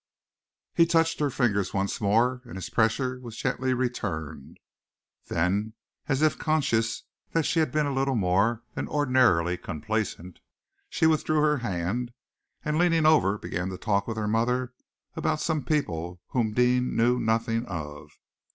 He 0.73 0.87
touched 0.87 1.19
her 1.19 1.29
fingers 1.29 1.75
once 1.75 2.01
more, 2.01 2.41
and 2.45 2.55
his 2.55 2.71
pressure 2.71 3.19
was 3.19 3.37
gently 3.37 3.71
returned. 3.71 4.57
Then, 5.27 5.73
as 6.07 6.23
if 6.23 6.39
conscious 6.39 7.03
that 7.33 7.45
she 7.45 7.59
had 7.59 7.71
been 7.71 7.85
a 7.85 7.93
little 7.93 8.15
more 8.15 8.63
than 8.73 8.87
ordinarily 8.87 9.57
complacent, 9.57 10.39
she 10.89 11.05
withdrew 11.05 11.41
her 11.41 11.57
hand, 11.57 12.13
and 12.65 12.79
leaning 12.79 13.05
over 13.05 13.37
began 13.37 13.69
to 13.69 13.77
talk 13.77 14.07
with 14.07 14.17
her 14.17 14.27
mother 14.27 14.73
about 15.15 15.39
some 15.39 15.63
people 15.63 16.19
whom 16.29 16.53
Deane 16.53 16.95
knew 16.95 17.19
nothing 17.19 17.67
of. 17.67 18.09